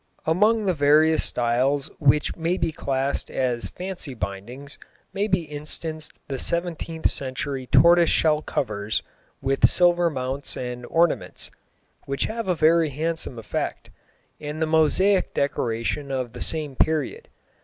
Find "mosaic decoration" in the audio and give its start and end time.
14.65-16.09